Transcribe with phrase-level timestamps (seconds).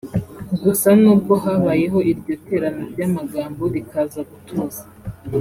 [0.63, 4.81] Gusa n’ubwo habayeho iryo terana ry’amagambo rikaza gutuza